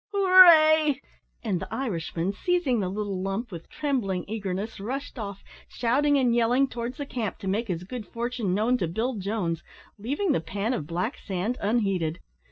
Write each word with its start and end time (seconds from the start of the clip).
Hooray!" 0.13 0.99
and 1.43 1.59
the 1.59 1.71
Irishman, 1.71 2.33
seizing 2.33 2.79
the 2.79 2.89
little 2.89 3.21
lump 3.21 3.51
with 3.51 3.69
trembling 3.69 4.25
eagerness, 4.27 4.79
rushed 4.79 5.19
off, 5.19 5.43
shouting 5.67 6.17
and 6.17 6.33
yelling, 6.33 6.67
towards 6.67 6.97
the 6.97 7.05
camp 7.05 7.37
to 7.37 7.47
make 7.47 7.67
his 7.67 7.83
good 7.83 8.07
fortune 8.07 8.55
known 8.55 8.79
to 8.79 8.87
Bill 8.87 9.13
Jones, 9.13 9.61
leaving 9.99 10.31
the 10.31 10.41
pan 10.41 10.73
of 10.73 10.87
black 10.87 11.19
sand 11.19 11.55
unheeded. 11.61 12.19